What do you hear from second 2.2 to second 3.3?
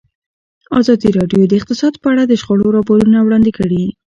د شخړو راپورونه